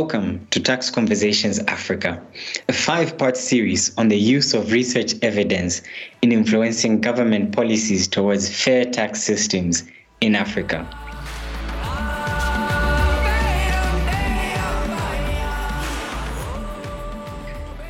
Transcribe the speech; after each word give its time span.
Welcome 0.00 0.46
to 0.50 0.60
Tax 0.60 0.90
Conversations 0.90 1.58
Africa, 1.60 2.22
a 2.68 2.72
five 2.74 3.16
part 3.16 3.34
series 3.34 3.96
on 3.96 4.08
the 4.08 4.18
use 4.18 4.52
of 4.52 4.70
research 4.70 5.14
evidence 5.22 5.80
in 6.20 6.32
influencing 6.32 7.00
government 7.00 7.56
policies 7.56 8.06
towards 8.06 8.46
fair 8.62 8.84
tax 8.84 9.22
systems 9.22 9.84
in 10.20 10.34
Africa. 10.34 10.86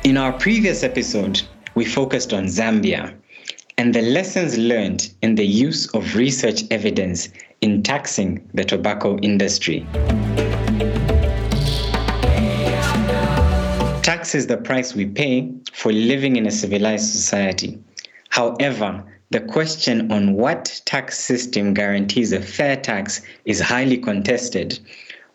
In 0.05 0.15
our 0.15 0.31
previous 0.31 0.83
episode, 0.83 1.41
we 1.75 1.83
focused 1.83 2.31
on 2.31 2.45
Zambia 2.45 3.13
and 3.77 3.93
the 3.93 4.01
lessons 4.01 4.57
learned 4.57 5.13
in 5.21 5.35
the 5.35 5.45
use 5.45 5.87
of 5.93 6.15
research 6.15 6.63
evidence 6.71 7.27
in 7.59 7.83
taxing 7.83 8.49
the 8.53 8.63
tobacco 8.63 9.17
industry. 9.17 9.85
Is 14.35 14.47
the 14.47 14.57
price 14.57 14.93
we 14.93 15.05
pay 15.05 15.49
for 15.71 15.93
living 15.93 16.35
in 16.35 16.45
a 16.45 16.51
civilized 16.51 17.11
society. 17.11 17.79
However, 18.29 19.03
the 19.29 19.39
question 19.39 20.11
on 20.11 20.33
what 20.33 20.81
tax 20.85 21.17
system 21.17 21.73
guarantees 21.73 22.33
a 22.33 22.41
fair 22.41 22.75
tax 22.75 23.21
is 23.45 23.61
highly 23.61 23.97
contested. 23.97 24.79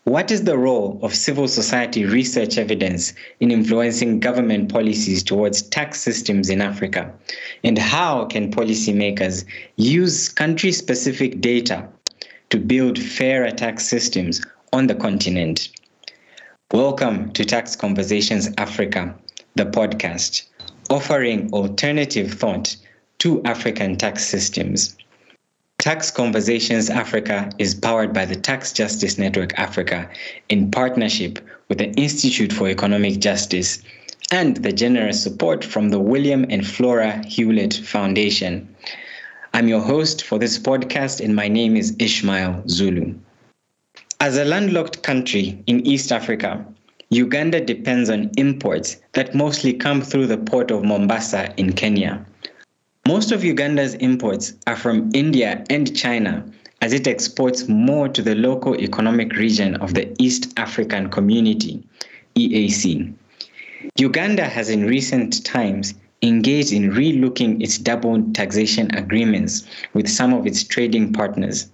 What 0.03 0.29
is 0.31 0.43
the 0.43 0.57
role 0.57 0.99
of 1.01 1.15
civil 1.15 1.47
society 1.47 2.05
research 2.05 2.57
evidence 2.57 3.13
in 3.39 3.51
influencing 3.51 4.19
government 4.19 4.71
policies 4.71 5.23
towards 5.23 5.63
tax 5.63 6.01
systems 6.01 6.49
in 6.49 6.61
Africa? 6.61 7.11
And 7.63 7.79
how 7.79 8.25
can 8.25 8.51
policymakers 8.51 9.43
use 9.75 10.29
country 10.29 10.71
specific 10.71 11.41
data 11.41 11.87
to 12.51 12.59
build 12.59 12.99
fairer 12.99 13.49
tax 13.49 13.87
systems 13.87 14.45
on 14.71 14.87
the 14.87 14.95
continent? 14.95 15.69
Welcome 16.71 17.31
to 17.33 17.45
Tax 17.45 17.75
Conversations 17.75 18.49
Africa, 18.57 19.13
the 19.53 19.65
podcast, 19.65 20.47
offering 20.89 21.53
alternative 21.53 22.33
thought 22.33 22.75
to 23.19 23.43
African 23.43 23.95
tax 23.95 24.25
systems. 24.25 24.95
Tax 25.77 26.09
Conversations 26.09 26.89
Africa 26.89 27.51
is 27.59 27.75
powered 27.75 28.11
by 28.11 28.25
the 28.25 28.35
Tax 28.35 28.73
Justice 28.73 29.19
Network 29.19 29.53
Africa 29.59 30.09
in 30.49 30.71
partnership 30.71 31.37
with 31.69 31.77
the 31.77 31.91
Institute 31.91 32.51
for 32.51 32.67
Economic 32.67 33.19
Justice 33.19 33.83
and 34.31 34.57
the 34.57 34.73
generous 34.73 35.21
support 35.21 35.63
from 35.63 35.89
the 35.89 35.99
William 35.99 36.43
and 36.49 36.65
Flora 36.65 37.23
Hewlett 37.27 37.75
Foundation. 37.75 38.67
I'm 39.53 39.67
your 39.67 39.81
host 39.81 40.23
for 40.23 40.39
this 40.39 40.57
podcast, 40.57 41.23
and 41.23 41.35
my 41.35 41.47
name 41.47 41.77
is 41.77 41.95
Ishmael 41.99 42.63
Zulu. 42.67 43.13
As 44.23 44.37
a 44.37 44.45
landlocked 44.45 45.03
country 45.03 45.61
in 45.67 45.85
East 45.85 46.09
Africa, 46.09 46.65
Uganda 47.09 47.59
depends 47.59 48.09
on 48.09 48.31
imports 48.37 48.95
that 49.11 49.35
mostly 49.35 49.73
come 49.73 50.01
through 50.01 50.27
the 50.27 50.37
port 50.37 50.71
of 50.71 50.85
Mombasa 50.85 51.53
in 51.57 51.73
Kenya. 51.73 52.25
Most 53.05 53.33
of 53.33 53.43
Uganda's 53.43 53.95
imports 53.95 54.53
are 54.65 54.77
from 54.77 55.09
India 55.13 55.65
and 55.69 55.93
China, 55.93 56.49
as 56.81 56.93
it 56.93 57.05
exports 57.05 57.67
more 57.67 58.07
to 58.07 58.21
the 58.21 58.35
local 58.35 58.79
economic 58.79 59.35
region 59.35 59.75
of 59.81 59.93
the 59.93 60.15
East 60.19 60.53
African 60.55 61.09
Community, 61.09 61.83
EAC. 62.35 63.13
Uganda 63.97 64.45
has 64.45 64.69
in 64.69 64.85
recent 64.85 65.43
times 65.43 65.95
engaged 66.21 66.71
in 66.71 66.91
relooking 66.91 67.61
its 67.61 67.77
double 67.77 68.23
taxation 68.31 68.89
agreements 68.95 69.67
with 69.93 70.07
some 70.07 70.33
of 70.33 70.47
its 70.47 70.63
trading 70.63 71.11
partners. 71.11 71.67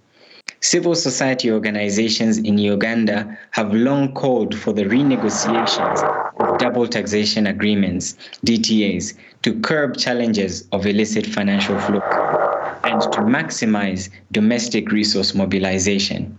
Civil 0.62 0.94
society 0.94 1.50
organizations 1.50 2.36
in 2.36 2.58
Uganda 2.58 3.38
have 3.52 3.72
long 3.72 4.12
called 4.12 4.54
for 4.54 4.74
the 4.74 4.84
renegotiations 4.84 6.02
of 6.38 6.58
double 6.58 6.86
taxation 6.86 7.46
agreements, 7.46 8.14
DTAs, 8.44 9.14
to 9.42 9.58
curb 9.60 9.96
challenges 9.96 10.68
of 10.72 10.84
illicit 10.84 11.24
financial 11.24 11.78
flow 11.80 12.02
and 12.84 13.00
to 13.00 13.20
maximize 13.20 14.10
domestic 14.32 14.92
resource 14.92 15.34
mobilization. 15.34 16.36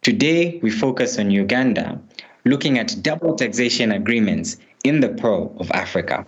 Today, 0.00 0.58
we 0.62 0.70
focus 0.70 1.18
on 1.18 1.30
Uganda, 1.30 2.00
looking 2.46 2.78
at 2.78 2.96
double 3.02 3.36
taxation 3.36 3.92
agreements 3.92 4.56
in 4.84 5.00
the 5.00 5.10
Pearl 5.10 5.54
of 5.58 5.70
Africa. 5.72 6.24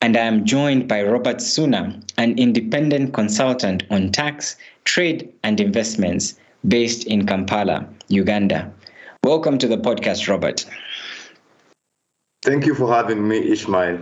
And 0.00 0.16
I 0.16 0.20
am 0.20 0.44
joined 0.44 0.88
by 0.88 1.02
Robert 1.02 1.38
Ssuuna, 1.38 2.02
an 2.18 2.38
independent 2.38 3.14
consultant 3.14 3.82
on 3.90 4.12
tax 4.12 4.56
trade, 4.84 5.32
and 5.42 5.60
investments 5.60 6.38
based 6.68 7.06
in 7.06 7.26
Kampala, 7.26 7.88
Uganda. 8.08 8.72
Welcome 9.24 9.58
to 9.58 9.68
the 9.68 9.78
podcast, 9.78 10.28
Robert. 10.28 10.64
Thank 12.42 12.66
you 12.66 12.74
for 12.74 12.92
having 12.92 13.26
me, 13.26 13.38
Ishmael. 13.50 13.98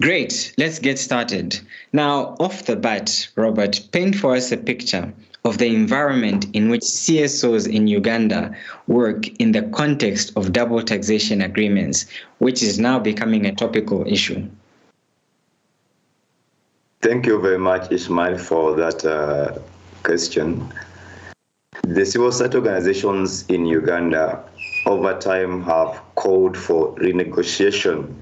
Great, 0.00 0.54
let's 0.58 0.78
get 0.78 0.98
started. 0.98 1.60
Now, 1.92 2.36
off 2.40 2.64
the 2.64 2.76
bat, 2.76 3.28
Robert, 3.36 3.80
paint 3.92 4.16
for 4.16 4.34
us 4.34 4.50
a 4.52 4.56
picture 4.56 5.12
of 5.44 5.58
the 5.58 5.66
environment 5.66 6.46
in 6.54 6.70
which 6.70 6.82
CSOs 6.82 7.70
in 7.70 7.86
Uganda 7.86 8.56
work 8.86 9.28
in 9.40 9.52
the 9.52 9.62
context 9.74 10.32
of 10.36 10.52
double 10.52 10.82
taxation 10.82 11.42
agreements, 11.42 12.06
which 12.38 12.62
is 12.62 12.78
now 12.78 12.98
becoming 12.98 13.44
a 13.44 13.54
topical 13.54 14.06
issue. 14.06 14.48
Thank 17.02 17.26
you 17.26 17.38
very 17.40 17.58
much, 17.58 17.92
Ishmael, 17.92 18.38
for 18.38 18.74
that 18.76 19.04
uh, 19.04 19.58
question. 20.02 20.72
The 21.82 22.06
civil 22.06 22.32
society 22.32 22.56
organizations 22.56 23.44
in 23.48 23.66
Uganda 23.66 24.42
over 24.86 25.18
time 25.18 25.62
have 25.64 26.00
called 26.14 26.56
for 26.56 26.94
renegotiation 26.94 28.14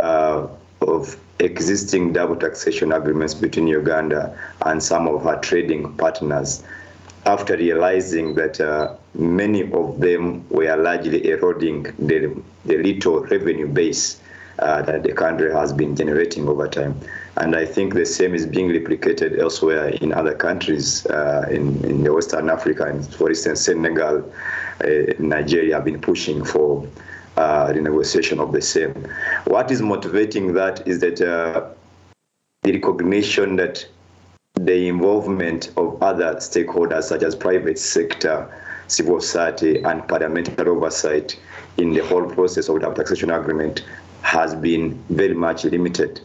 uh, 0.00 0.48
of 0.80 1.16
existing 1.38 2.12
double 2.12 2.36
taxation 2.36 2.92
agreements 2.92 3.34
between 3.34 3.66
Uganda 3.66 4.36
and 4.62 4.82
some 4.82 5.06
of 5.06 5.22
her 5.22 5.36
trading 5.40 5.92
partners 5.96 6.62
after 7.26 7.56
realizing 7.56 8.34
that 8.34 8.60
uh, 8.60 8.94
many 9.14 9.70
of 9.72 10.00
them 10.00 10.48
were 10.48 10.76
largely 10.76 11.26
eroding 11.28 11.82
the, 11.98 12.34
the 12.64 12.78
little 12.78 13.20
revenue 13.24 13.66
base 13.66 14.20
uh, 14.60 14.80
that 14.82 15.02
the 15.02 15.12
country 15.12 15.52
has 15.52 15.72
been 15.72 15.94
generating 15.94 16.48
over 16.48 16.68
time. 16.68 16.98
And 17.36 17.54
I 17.54 17.66
think 17.66 17.92
the 17.92 18.06
same 18.06 18.34
is 18.34 18.46
being 18.46 18.68
replicated 18.70 19.38
elsewhere 19.38 19.88
in 19.88 20.12
other 20.12 20.34
countries 20.34 21.04
uh, 21.06 21.46
in, 21.50 21.84
in 21.84 22.10
Western 22.10 22.48
Africa. 22.48 22.84
And 22.84 23.06
for 23.14 23.28
instance, 23.28 23.62
Senegal, 23.62 24.32
uh, 24.82 24.86
Nigeria 25.18 25.74
have 25.74 25.84
been 25.84 26.00
pushing 26.00 26.44
for 26.44 26.86
uh, 27.36 27.68
renegotiation 27.68 28.40
of 28.40 28.52
the 28.52 28.62
same. 28.62 28.92
What 29.44 29.70
is 29.70 29.82
motivating 29.82 30.54
that 30.54 30.86
is 30.86 31.00
that 31.00 31.20
uh, 31.20 31.68
the 32.62 32.72
recognition 32.72 33.56
that 33.56 33.86
the 34.54 34.88
involvement 34.88 35.70
of 35.76 36.02
other 36.02 36.34
stakeholders 36.36 37.04
such 37.04 37.22
as 37.22 37.36
private 37.36 37.78
sector, 37.78 38.50
civil 38.88 39.20
society, 39.20 39.82
and 39.82 40.06
parliamentary 40.08 40.68
oversight 40.68 41.38
in 41.76 41.92
the 41.92 42.00
whole 42.06 42.24
process 42.24 42.68
of 42.68 42.80
the 42.80 42.90
taxation 42.94 43.30
agreement 43.30 43.84
has 44.22 44.54
been 44.54 45.02
very 45.10 45.34
much 45.34 45.64
limited. 45.64 46.20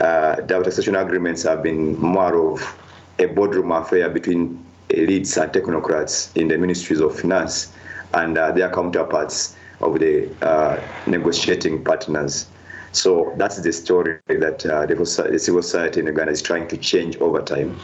Uh, 0.00 0.36
double 0.46 0.64
taxation 0.64 0.96
agreements 0.96 1.44
have 1.44 1.62
been 1.62 1.96
more 2.00 2.52
of 2.52 2.82
a 3.18 3.26
boardroom 3.26 3.70
affair 3.70 4.08
between 4.10 4.64
elites 4.88 5.40
and 5.40 5.52
technocrats 5.52 6.36
in 6.36 6.48
the 6.48 6.58
ministries 6.58 7.00
of 7.00 7.18
finance 7.18 7.72
and 8.14 8.36
uh, 8.36 8.50
their 8.52 8.70
counterparts 8.70 9.56
of 9.82 9.98
the 9.98 10.28
uh, 10.42 10.80
negotiating 11.06 11.84
partners. 11.84 12.46
So 12.92 13.32
that's 13.36 13.60
the 13.60 13.72
story 13.72 14.20
that 14.28 14.66
uh, 14.66 14.86
the, 14.86 15.06
civil 15.06 15.62
society 15.62 16.00
in 16.00 16.06
Uganda 16.06 16.32
is 16.32 16.42
trying 16.42 16.68
to 16.68 16.76
change 16.76 17.16
over 17.18 17.40
time. 17.40 17.76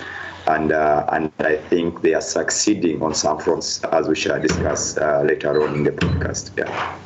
And, 0.46 0.72
uh, 0.72 1.06
and 1.12 1.32
I 1.40 1.56
think 1.56 2.02
they 2.02 2.14
are 2.14 2.20
succeeding 2.20 3.02
on 3.02 3.14
some 3.14 3.38
fronts, 3.38 3.82
as 3.84 4.08
we 4.08 4.14
shall 4.14 4.40
discuss 4.40 4.96
uh, 4.96 5.22
later 5.22 5.62
on 5.62 5.74
in 5.74 5.84
the 5.84 5.92
podcast. 5.92 6.56
Yeah. 6.56 6.98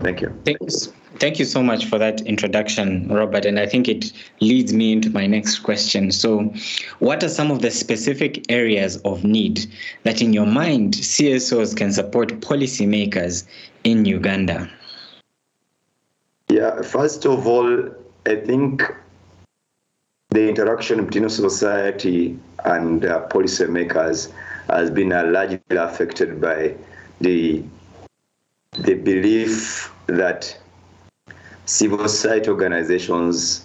Thank 0.00 0.20
you. 0.20 0.34
Thanks. 0.44 0.92
Thank 1.18 1.38
you 1.38 1.46
so 1.46 1.62
much 1.62 1.86
for 1.86 1.98
that 1.98 2.20
introduction, 2.22 3.08
Robert. 3.08 3.46
And 3.46 3.58
I 3.58 3.66
think 3.66 3.88
it 3.88 4.12
leads 4.40 4.74
me 4.74 4.92
into 4.92 5.08
my 5.08 5.26
next 5.26 5.60
question. 5.60 6.12
So, 6.12 6.52
what 6.98 7.24
are 7.24 7.28
some 7.30 7.50
of 7.50 7.62
the 7.62 7.70
specific 7.70 8.44
areas 8.50 8.98
of 8.98 9.24
need 9.24 9.66
that, 10.02 10.20
in 10.20 10.34
your 10.34 10.44
mind, 10.44 10.94
CSOs 10.94 11.74
can 11.74 11.90
support 11.92 12.28
policymakers 12.40 13.46
in 13.86 14.04
Uganda? 14.04 14.68
Yeah, 16.48 16.82
first 16.82 17.24
of 17.24 17.46
all, 17.46 17.88
I 18.26 18.36
think 18.36 18.82
the 20.30 20.48
interaction 20.48 21.06
between 21.06 21.28
society 21.28 22.38
and 22.64 23.04
uh, 23.04 23.28
policymakers 23.28 24.32
has 24.68 24.90
been 24.90 25.12
uh, 25.12 25.24
largely 25.26 25.60
affected 25.70 26.40
by 26.40 26.74
the 27.20 27.62
the 28.78 28.94
belief 28.94 29.90
that 30.06 30.58
civil 31.64 32.06
society 32.08 32.50
organizations 32.50 33.64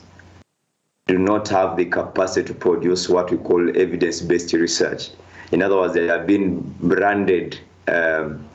do 1.07 1.17
not 1.17 1.49
have 1.49 1.75
the 1.75 1.85
capacity 1.85 2.47
to 2.47 2.53
produce 2.53 3.09
what 3.09 3.29
we 3.29 3.37
call 3.37 3.61
evidence-based 3.77 4.53
research. 4.53 5.09
In 5.51 5.61
other 5.61 5.75
words, 5.75 5.93
they 5.93 6.07
have 6.07 6.25
been 6.25 6.61
branded 6.79 7.59
um, 7.89 8.47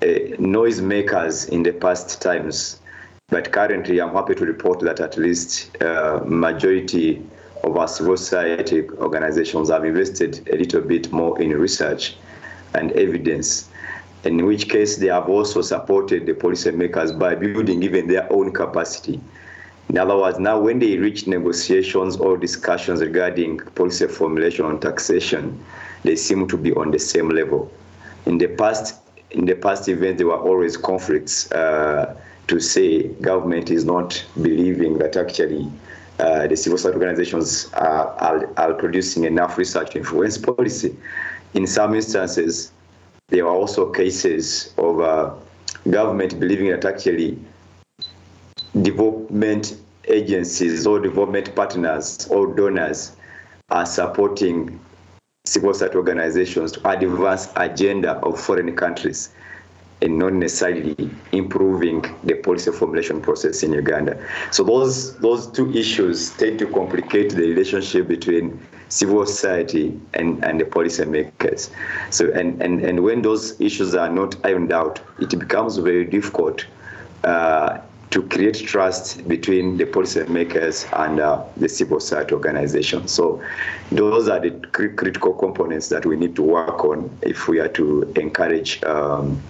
noisemakers 0.00 1.48
in 1.48 1.62
the 1.62 1.72
past 1.72 2.20
times. 2.22 2.80
But 3.28 3.52
currently, 3.52 4.00
I'm 4.00 4.14
happy 4.14 4.34
to 4.36 4.46
report 4.46 4.80
that 4.80 5.00
at 5.00 5.18
least 5.18 5.70
uh, 5.82 6.20
majority 6.24 7.22
of 7.64 7.76
our 7.76 7.88
civil 7.88 8.16
society 8.16 8.88
organizations 8.88 9.70
have 9.70 9.84
invested 9.84 10.48
a 10.50 10.56
little 10.56 10.80
bit 10.80 11.12
more 11.12 11.40
in 11.40 11.50
research 11.50 12.16
and 12.74 12.92
evidence, 12.92 13.68
in 14.24 14.46
which 14.46 14.68
case 14.68 14.96
they 14.96 15.08
have 15.08 15.28
also 15.28 15.60
supported 15.60 16.26
the 16.26 16.32
policymakers 16.32 17.18
by 17.18 17.34
building 17.34 17.82
even 17.82 18.06
their 18.06 18.32
own 18.32 18.52
capacity. 18.52 19.20
In 19.88 19.98
other 19.98 20.16
words, 20.16 20.38
now 20.38 20.60
when 20.60 20.78
they 20.78 20.98
reach 20.98 21.26
negotiations 21.26 22.16
or 22.16 22.36
discussions 22.36 23.00
regarding 23.00 23.58
policy 23.74 24.06
formulation 24.06 24.64
on 24.64 24.80
taxation, 24.80 25.62
they 26.02 26.14
seem 26.14 26.46
to 26.48 26.56
be 26.56 26.72
on 26.74 26.90
the 26.90 26.98
same 26.98 27.30
level. 27.30 27.70
In 28.26 28.38
the 28.38 28.48
past, 28.48 29.00
in 29.30 29.44
the 29.44 29.54
past 29.54 29.88
events, 29.88 30.18
there 30.18 30.26
were 30.26 30.38
always 30.38 30.76
conflicts 30.76 31.50
uh, 31.52 32.16
to 32.46 32.60
say 32.60 33.08
government 33.20 33.70
is 33.70 33.84
not 33.84 34.24
believing 34.40 34.98
that 34.98 35.16
actually 35.16 35.70
uh, 36.18 36.46
the 36.46 36.56
civil 36.56 36.78
society 36.78 36.98
organizations 36.98 37.70
are, 37.74 38.08
are, 38.18 38.50
are, 38.58 38.74
producing 38.74 39.24
enough 39.24 39.56
research 39.56 39.90
to 39.90 39.98
influence 39.98 40.36
policy. 40.38 40.96
In 41.54 41.66
some 41.66 41.94
instances, 41.94 42.72
there 43.28 43.44
are 43.44 43.54
also 43.54 43.90
cases 43.92 44.72
of 44.78 45.00
uh, 45.00 45.32
government 45.90 46.40
believing 46.40 46.70
that 46.70 46.84
actually 46.84 47.38
development 48.82 49.76
agencies 50.06 50.86
or 50.86 50.98
development 50.98 51.54
partners 51.54 52.26
or 52.30 52.54
donors 52.54 53.14
are 53.68 53.86
supporting 53.86 54.80
civil 55.48 55.72
society 55.72 55.96
organizations 55.96 56.72
to 56.72 56.88
advance 56.90 57.48
agenda 57.56 58.12
of 58.18 58.38
foreign 58.38 58.74
countries 58.76 59.30
and 60.02 60.18
not 60.18 60.32
necessarily 60.32 61.10
improving 61.32 62.04
the 62.22 62.34
policy 62.34 62.70
formulation 62.70 63.20
process 63.20 63.62
in 63.62 63.72
Uganda. 63.72 64.14
So 64.52 64.62
those 64.62 65.16
those 65.18 65.50
two 65.50 65.72
issues 65.72 66.30
tend 66.36 66.58
to 66.60 66.66
complicate 66.66 67.30
the 67.30 67.48
relationship 67.52 68.06
between 68.06 68.60
civil 68.88 69.26
society 69.26 69.98
and, 70.14 70.42
and 70.44 70.60
the 70.60 70.64
policymakers. 70.64 71.70
So 72.10 72.30
and, 72.32 72.62
and, 72.62 72.80
and 72.80 73.02
when 73.02 73.22
those 73.22 73.60
issues 73.60 73.94
are 73.94 74.08
not 74.08 74.36
ironed 74.44 74.72
out, 74.72 75.00
it 75.18 75.36
becomes 75.38 75.76
very 75.78 76.04
difficult 76.04 76.64
uh, 77.24 77.78
to 78.10 78.22
create 78.22 78.54
trust 78.54 79.26
between 79.28 79.76
the 79.76 79.84
policymakers 79.84 80.86
and 81.04 81.20
uh, 81.20 81.42
the 81.56 81.68
civil 81.68 82.00
society 82.00 82.34
organization. 82.34 83.06
So 83.06 83.42
those 83.92 84.28
are 84.28 84.40
the 84.40 84.50
cr- 84.72 84.88
critical 84.88 85.34
components 85.34 85.88
that 85.88 86.06
we 86.06 86.16
need 86.16 86.34
to 86.36 86.42
work 86.42 86.84
on 86.84 87.10
if 87.22 87.48
we 87.48 87.58
are 87.58 87.68
to 87.68 88.02
encourage 88.16 88.82
um, 88.84 89.42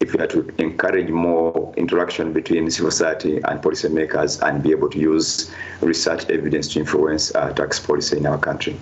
if 0.00 0.12
we 0.12 0.20
are 0.20 0.26
to 0.26 0.54
encourage 0.58 1.08
more 1.08 1.72
interaction 1.76 2.32
between 2.32 2.70
civil 2.70 2.90
society 2.90 3.36
and 3.36 3.62
policymakers 3.62 4.42
and 4.46 4.62
be 4.62 4.70
able 4.70 4.90
to 4.90 4.98
use 4.98 5.50
research 5.80 6.28
evidence 6.28 6.68
to 6.68 6.80
influence 6.80 7.34
uh, 7.34 7.50
tax 7.52 7.80
policy 7.80 8.18
in 8.18 8.26
our 8.26 8.36
country. 8.36 8.78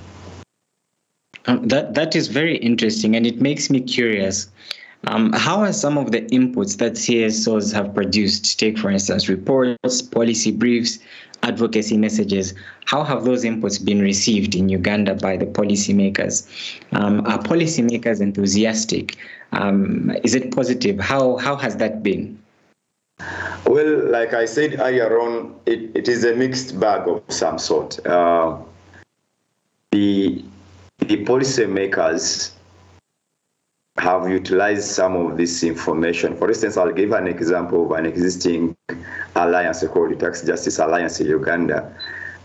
Um, 1.47 1.69
that 1.69 1.95
that 1.95 2.17
is 2.17 2.29
very 2.29 2.57
interesting, 2.57 3.15
and 3.15 3.27
it 3.27 3.41
makes 3.41 3.71
me 3.71 3.81
curious. 3.81 4.49
Um, 5.07 5.33
how 5.33 5.61
are 5.61 5.73
some 5.73 5.99
of 5.99 6.13
the 6.13 6.23
inputs 6.23 6.79
that 6.79 6.93
CSOs 6.93 7.73
have 7.75 7.95
produced, 7.95 8.59
take 8.59 8.79
for 8.79 8.91
instance 8.91 9.29
reports, 9.29 10.01
policy 10.01 10.51
briefs, 10.51 10.99
advocacy 11.43 11.99
messages, 11.99 12.55
how 12.87 13.03
have 13.05 13.25
those 13.25 13.45
inputs 13.45 13.85
been 13.85 14.01
received 14.01 14.55
in 14.55 14.69
Uganda 14.69 15.15
by 15.15 15.37
the 15.37 15.47
policymakers? 15.47 16.47
Um, 16.93 17.21
are 17.27 17.39
policymakers 17.39 18.21
enthusiastic? 18.21 19.17
Um, 19.53 20.17
is 20.25 20.35
it 20.35 20.55
positive? 20.55 20.99
How, 20.99 21.37
how 21.37 21.57
has 21.57 21.77
that 21.77 22.03
been? 22.03 22.39
Well, 23.67 24.11
like 24.11 24.33
I 24.33 24.47
said 24.47 24.81
earlier 24.81 25.21
on, 25.21 25.55
it, 25.67 25.91
it 25.95 26.09
is 26.09 26.25
a 26.25 26.35
mixed 26.35 26.81
bag 26.81 27.07
of 27.09 27.23
some 27.29 27.59
sort. 27.59 28.05
Uh, 28.07 28.59
the, 29.91 30.43
the 30.99 31.25
policymakers 31.25 32.54
have 33.97 34.29
utilized 34.29 34.89
some 34.89 35.15
of 35.15 35.37
this 35.37 35.63
information. 35.63 36.37
For 36.37 36.49
instance, 36.49 36.77
I'll 36.77 36.93
give 36.93 37.13
an 37.13 37.29
example 37.29 37.87
of 37.87 37.99
an 37.99 38.07
existing 38.07 38.77
alliance 39.37 39.85
called 39.87 40.11
the 40.11 40.17
Tax 40.17 40.43
Justice 40.43 40.79
Alliance 40.79 41.21
in 41.21 41.29
Uganda, 41.29 41.95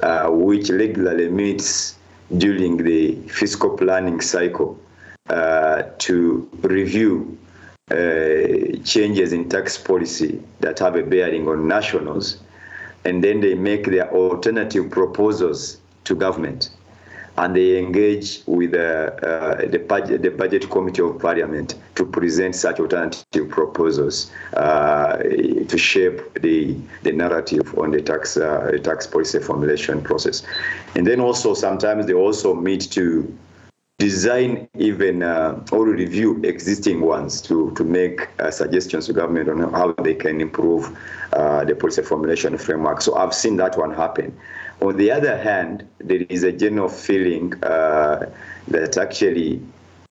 uh, 0.01 0.29
which 0.29 0.69
regularly 0.69 1.29
meets 1.29 1.95
during 2.37 2.77
the 2.77 3.15
fiscal 3.29 3.75
planning 3.75 4.21
cycle 4.21 4.79
uh, 5.29 5.83
to 5.97 6.47
review 6.61 7.37
uh, 7.89 8.77
changes 8.83 9.33
in 9.33 9.49
tax 9.49 9.75
policy 9.75 10.41
that 10.59 10.77
have 10.77 10.95
a 10.95 11.01
bearing 11.01 11.47
on 11.47 11.67
nationals, 11.67 12.37
and 13.05 13.23
then 13.23 13.41
they 13.41 13.55
make 13.55 13.85
their 13.87 14.13
alternative 14.13 14.91
proposals 14.91 15.77
to 16.03 16.13
government 16.13 16.69
and 17.39 17.55
they 17.55 17.77
engage 17.77 18.41
with 18.47 18.73
uh, 18.73 18.77
uh, 18.77 19.65
the, 19.67 19.79
budget, 19.79 20.21
the 20.21 20.29
budget 20.29 20.69
committee 20.69 21.01
of 21.01 21.17
parliament 21.19 21.75
to 21.95 22.05
present 22.05 22.53
such 22.53 22.81
alternative 22.81 23.47
proposals 23.49 24.29
uh, 24.57 25.15
to 25.17 25.77
shape 25.77 26.19
the, 26.41 26.75
the 27.03 27.13
narrative 27.13 27.77
on 27.77 27.91
the 27.91 28.01
tax 28.01 28.35
uh, 28.35 28.77
tax 28.83 29.07
policy 29.07 29.39
formulation 29.39 30.01
process. 30.01 30.43
And 30.95 31.07
then 31.07 31.21
also 31.21 31.53
sometimes 31.53 32.07
they 32.07 32.13
also 32.13 32.53
meet 32.53 32.91
to 32.91 33.33
design 33.99 34.67
even 34.77 35.23
uh, 35.23 35.63
or 35.71 35.87
review 35.87 36.41
existing 36.43 36.99
ones 36.99 37.41
to, 37.41 37.71
to 37.75 37.85
make 37.85 38.27
uh, 38.39 38.51
suggestions 38.51 39.05
to 39.05 39.13
government 39.13 39.47
on 39.47 39.71
how 39.71 39.93
they 40.03 40.13
can 40.13 40.41
improve 40.41 40.97
the 41.31 41.77
policy 41.79 42.01
formulation 42.01 42.57
framework. 42.57 43.01
So 43.01 43.15
I've 43.15 43.33
seen 43.33 43.55
that 43.57 43.77
one 43.77 43.93
happen. 43.93 44.37
On 44.81 44.95
the 44.95 45.11
other 45.11 45.37
hand, 45.37 45.87
there 45.99 46.21
is 46.29 46.43
a 46.43 46.51
general 46.51 46.89
feeling 46.89 47.53
uh, 47.63 48.29
that 48.69 48.97
actually 48.97 49.61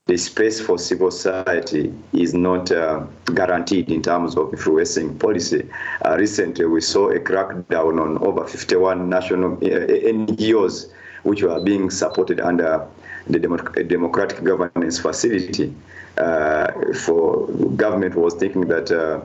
the 0.07 0.17
space 0.17 0.61
for 0.61 0.79
civil 0.79 1.11
society 1.11 1.93
is 2.13 2.35
not 2.35 2.71
uh, 2.73 3.05
guaranteed 3.35 3.91
in 3.91 4.03
terms 4.03 4.37
of 4.37 4.53
influencing 4.53 5.19
policy. 5.19 5.69
Uh, 6.05 6.17
recently, 6.19 6.65
we 6.65 6.81
saw 6.81 7.11
a 7.11 7.19
crackdown 7.19 8.01
on 8.01 8.19
over 8.27 8.47
51 8.47 9.09
national 9.09 9.55
uh, 9.55 9.59
NGOs 9.59 10.91
which 11.25 11.43
were 11.43 11.61
being 11.61 11.91
supported 11.91 12.41
under 12.41 12.87
the 13.27 13.39
democratic 13.39 14.43
governance 14.43 14.99
facility. 14.99 15.75
Uh, 16.17 16.73
for 16.95 17.47
government 17.77 18.15
was 18.15 18.35
thinking 18.35 18.67
that 18.67 18.91
uh, 18.91 19.21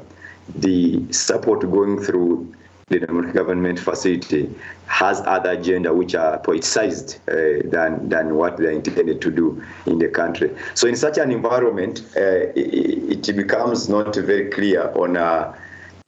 the 0.55 1.01
support 1.11 1.61
going 1.61 1.99
through 2.01 2.53
the 2.87 2.99
democratic 2.99 3.33
government 3.33 3.79
facility 3.79 4.49
has 4.87 5.21
other 5.21 5.51
agenda 5.51 5.93
which 5.93 6.15
are 6.15 6.39
politicized 6.39 7.17
uh, 7.27 7.67
than 7.69 8.09
than 8.09 8.35
what 8.35 8.57
they're 8.57 8.71
intended 8.71 9.21
to 9.21 9.31
do 9.31 9.63
in 9.85 9.99
the 9.99 10.07
country. 10.07 10.55
So 10.73 10.87
in 10.87 10.95
such 10.95 11.17
an 11.17 11.31
environment, 11.31 12.03
uh, 12.15 12.51
it, 12.55 13.27
it, 13.29 13.35
becomes 13.35 13.89
not 13.89 14.15
very 14.15 14.49
clear 14.49 14.91
on 14.95 15.17
uh, 15.17 15.55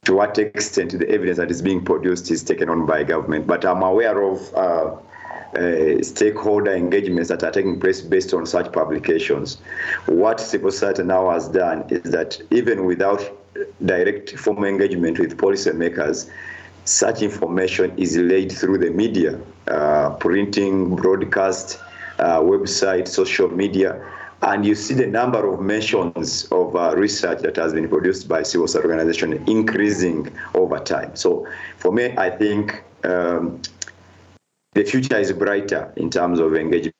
to 0.04 0.14
what 0.14 0.38
extent 0.38 0.96
the 0.98 1.08
evidence 1.08 1.38
that 1.38 1.50
is 1.50 1.62
being 1.62 1.84
produced 1.84 2.30
is 2.30 2.44
taken 2.44 2.68
on 2.68 2.86
by 2.86 3.04
government. 3.04 3.46
But 3.46 3.64
I'm 3.64 3.82
aware 3.82 4.22
of. 4.22 4.54
Uh, 4.54 4.96
uh, 5.56 6.02
stakeholder 6.02 6.74
engagements 6.74 7.30
that 7.30 7.42
are 7.42 7.50
taking 7.50 7.80
place 7.80 8.02
based 8.02 8.34
on 8.34 8.44
such 8.44 8.70
publications. 8.72 9.56
What 10.04 10.38
civil 10.38 10.70
society 10.70 11.04
now 11.04 11.30
has 11.30 11.48
done 11.48 11.84
is 11.88 12.10
that 12.10 12.38
even 12.50 12.84
without 12.84 13.22
direct 13.84 14.36
formal 14.36 14.64
engagement 14.64 15.18
with 15.18 15.38
policymakers, 15.38 16.28
such 16.86 17.20
information 17.20 17.92
is 17.98 18.16
laid 18.16 18.52
through 18.52 18.78
the 18.78 18.90
media, 18.90 19.40
uh, 19.66 20.10
printing, 20.20 20.94
broadcast, 20.94 21.80
uh, 22.18 22.40
website, 22.40 23.08
social 23.08 23.48
media, 23.48 24.00
and 24.42 24.64
you 24.64 24.74
see 24.74 24.94
the 24.94 25.06
number 25.06 25.52
of 25.52 25.60
mentions 25.60 26.44
of 26.52 26.76
uh, 26.76 26.94
research 26.96 27.40
that 27.42 27.56
has 27.56 27.72
been 27.72 27.88
produced 27.88 28.28
by 28.28 28.42
civil 28.42 28.68
society 28.68 28.88
organizations 28.88 29.48
increasing 29.48 30.30
over 30.54 30.78
time. 30.78 31.14
So 31.16 31.48
for 31.78 31.90
me, 31.90 32.14
I 32.16 32.30
think 32.30 32.84
um, 33.02 33.60
the 34.74 34.84
future 34.84 35.18
is 35.18 35.32
brighter 35.32 35.92
in 35.96 36.08
terms 36.10 36.38
of 36.38 36.54
engagement 36.54 36.92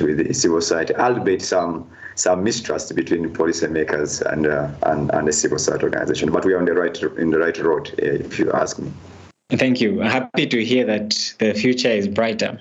with 0.00 0.26
the 0.26 0.32
civil 0.32 0.60
society, 0.60 0.94
albeit 0.94 1.42
some 1.42 1.90
some 2.14 2.42
mistrust 2.42 2.94
between 2.94 3.28
policymakers 3.34 4.22
and, 4.32 4.46
uh, 4.46 4.70
and 4.84 5.10
and 5.12 5.28
the 5.28 5.32
civil 5.32 5.58
society 5.58 5.84
organization. 5.84 6.30
But 6.30 6.46
we 6.46 6.54
are 6.54 6.58
on 6.58 6.64
the 6.64 6.72
right 6.72 6.96
in 7.18 7.30
the 7.30 7.38
right 7.38 7.58
road, 7.58 7.88
uh, 8.02 8.24
if 8.24 8.38
you 8.38 8.50
ask 8.52 8.78
me. 8.78 8.90
Thank 9.50 9.80
you. 9.80 10.00
Happy 10.00 10.46
to 10.46 10.64
hear 10.64 10.84
that 10.86 11.34
the 11.38 11.54
future 11.54 11.88
is 11.88 12.08
brighter. 12.08 12.60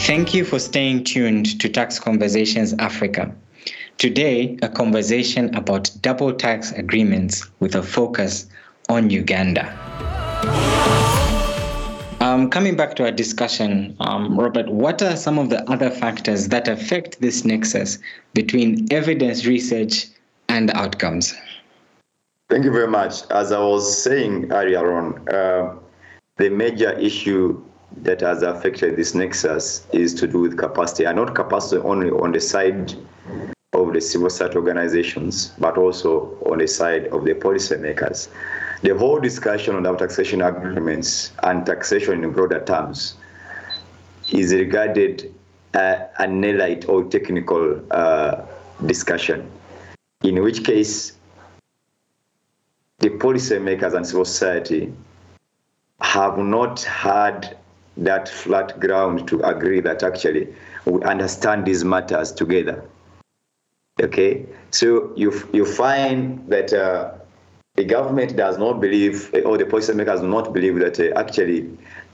Thank 0.00 0.34
you 0.34 0.44
for 0.44 0.58
staying 0.58 1.04
tuned 1.04 1.60
to 1.60 1.68
Tax 1.68 2.00
Conversations 2.00 2.74
Africa. 2.80 3.32
Today, 3.98 4.58
a 4.62 4.68
conversation 4.68 5.54
about 5.54 5.90
double 6.00 6.32
tax 6.32 6.72
agreements 6.72 7.48
with 7.60 7.76
a 7.76 7.82
focus 7.82 8.46
on 8.88 9.10
Uganda. 9.10 11.17
Um, 12.28 12.50
coming 12.50 12.76
back 12.76 12.94
to 12.96 13.04
our 13.04 13.10
discussion, 13.10 13.96
um, 14.00 14.38
Robert, 14.38 14.68
what 14.68 15.00
are 15.00 15.16
some 15.16 15.38
of 15.38 15.48
the 15.48 15.66
other 15.70 15.88
factors 15.88 16.48
that 16.48 16.68
affect 16.68 17.18
this 17.22 17.42
nexus 17.42 17.98
between 18.34 18.86
evidence 18.90 19.46
research 19.46 20.08
and 20.50 20.70
outcomes? 20.72 21.34
Thank 22.50 22.66
you 22.66 22.70
very 22.70 22.86
much. 22.86 23.22
As 23.30 23.50
I 23.50 23.60
was 23.60 24.02
saying 24.02 24.52
earlier 24.52 24.92
on, 24.92 25.26
uh, 25.28 25.74
the 26.36 26.50
major 26.50 26.92
issue 26.98 27.64
that 28.02 28.20
has 28.20 28.42
affected 28.42 28.96
this 28.96 29.14
nexus 29.14 29.86
is 29.94 30.12
to 30.16 30.26
do 30.26 30.40
with 30.40 30.58
capacity, 30.58 31.04
and 31.04 31.16
not 31.16 31.34
capacity 31.34 31.80
only 31.80 32.10
on 32.10 32.32
the 32.32 32.40
side 32.40 32.92
of 33.72 33.94
the 33.94 34.02
civil 34.02 34.28
society 34.28 34.56
organizations, 34.56 35.54
but 35.58 35.78
also 35.78 36.36
on 36.44 36.58
the 36.58 36.68
side 36.68 37.06
of 37.06 37.24
the 37.24 37.32
policymakers. 37.32 38.28
The 38.82 38.96
whole 38.96 39.18
discussion 39.18 39.74
on 39.74 39.86
our 39.86 39.96
taxation 39.96 40.40
agreements 40.40 41.32
and 41.42 41.66
taxation 41.66 42.22
in 42.22 42.32
broader 42.32 42.64
terms 42.64 43.16
is 44.30 44.52
regarded 44.52 45.34
uh, 45.74 46.06
an 46.18 46.44
elite 46.44 46.88
or 46.88 47.04
technical 47.04 47.82
uh, 47.90 48.42
discussion, 48.86 49.50
in 50.22 50.42
which 50.42 50.64
case 50.64 51.12
the 52.98 53.10
policymakers 53.10 53.94
and 53.94 54.06
civil 54.06 54.24
society 54.24 54.92
have 56.00 56.38
not 56.38 56.82
had 56.82 57.56
that 57.96 58.28
flat 58.28 58.78
ground 58.78 59.26
to 59.26 59.40
agree 59.40 59.80
that 59.80 60.04
actually 60.04 60.54
we 60.84 61.02
understand 61.02 61.64
these 61.66 61.84
matters 61.84 62.30
together. 62.30 62.84
Okay, 64.00 64.46
so 64.70 65.12
you 65.16 65.32
you 65.52 65.64
find 65.66 66.48
that 66.48 66.72
uh, 66.72 67.17
the 67.78 67.84
government 67.84 68.34
does 68.34 68.58
not 68.58 68.80
believe, 68.80 69.32
or 69.44 69.56
the 69.56 69.64
policymakers 69.64 70.20
do 70.20 70.26
not 70.26 70.52
believe 70.52 70.80
that 70.80 70.98
uh, 70.98 71.16
actually 71.16 71.60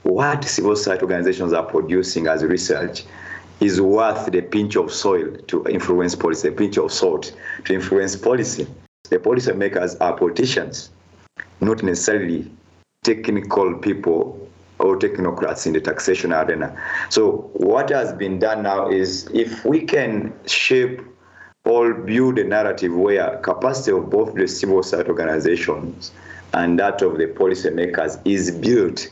what 0.03 0.43
civil 0.43 0.75
society 0.75 1.01
organizations 1.01 1.53
are 1.53 1.63
producing 1.63 2.27
as 2.27 2.43
research 2.43 3.03
is 3.59 3.81
worth 3.81 4.31
the 4.31 4.43
pinch 4.43 4.75
of 4.75 4.93
soil 4.93 5.35
to 5.47 5.65
influence 5.65 6.13
policy, 6.13 6.49
a 6.49 6.51
pinch 6.51 6.77
of 6.77 6.91
salt 6.91 7.35
to 7.63 7.73
influence 7.73 8.15
policy. 8.15 8.67
The 9.09 9.17
policymakers 9.17 9.97
are 10.01 10.15
politicians, 10.15 10.91
not 11.61 11.81
necessarily 11.81 12.51
technical 13.01 13.73
people 13.79 14.47
or 14.77 14.99
technocrats 14.99 15.65
in 15.65 15.73
the 15.73 15.81
taxation 15.81 16.31
arena. 16.31 16.79
So 17.09 17.49
what 17.53 17.89
has 17.89 18.13
been 18.13 18.37
done 18.37 18.61
now 18.61 18.89
is 18.89 19.27
if 19.33 19.65
we 19.65 19.81
can 19.81 20.31
shape 20.45 21.01
or 21.65 21.93
build 21.93 22.39
a 22.39 22.43
narrative 22.43 22.93
where 22.93 23.37
capacity 23.37 23.91
of 23.91 24.09
both 24.09 24.33
the 24.35 24.47
civil 24.47 24.81
society 24.83 25.09
organizations 25.09 26.11
and 26.53 26.79
that 26.79 27.01
of 27.01 27.17
the 27.17 27.27
policymakers 27.27 28.19
is 28.25 28.51
built 28.51 29.09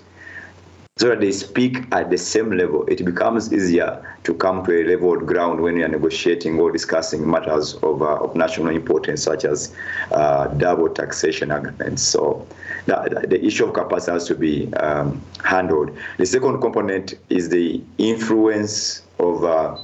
so 0.97 1.09
that 1.09 1.21
they 1.21 1.31
speak 1.31 1.79
at 1.91 2.11
the 2.11 2.17
same 2.19 2.51
level, 2.51 2.85
it 2.85 3.03
becomes 3.03 3.51
easier 3.51 4.15
to 4.23 4.33
come 4.35 4.63
to 4.63 4.79
a 4.79 4.85
level 4.87 5.17
of 5.17 5.25
ground 5.25 5.59
when 5.59 5.75
you 5.75 5.83
are 5.83 5.87
negotiating 5.87 6.59
or 6.59 6.71
discussing 6.71 7.29
matters 7.29 7.73
of, 7.81 8.03
uh, 8.03 8.17
of 8.17 8.35
national 8.35 8.69
importance, 8.69 9.23
such 9.23 9.43
as 9.43 9.75
uh, 10.11 10.47
double 10.49 10.87
taxation 10.87 11.49
agreements. 11.49 12.03
So 12.03 12.47
the, 12.85 13.25
the 13.27 13.43
issue 13.43 13.65
of 13.65 13.73
capacity 13.73 14.11
has 14.11 14.27
to 14.27 14.35
be 14.35 14.71
um, 14.75 15.19
handled. 15.43 15.97
The 16.19 16.27
second 16.27 16.61
component 16.61 17.15
is 17.29 17.49
the 17.49 17.81
influence 17.97 19.01
of 19.17 19.43
uh, 19.43 19.75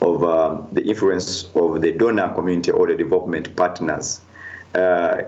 of 0.00 0.24
uh, 0.24 0.60
the 0.72 0.82
influence 0.82 1.44
of 1.54 1.80
the 1.80 1.92
donor 1.92 2.32
community 2.34 2.70
or 2.70 2.86
the 2.86 2.96
development 2.96 3.54
partners. 3.56 4.20
Uh, 4.74 5.22